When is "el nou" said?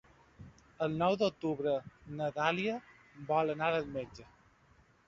0.85-1.17